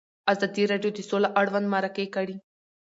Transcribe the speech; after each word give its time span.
ازادي 0.33 0.63
راډیو 0.71 0.91
د 0.95 0.99
سوله 1.09 1.29
اړوند 1.41 1.67
مرکې 1.73 2.05
کړي. 2.15 2.35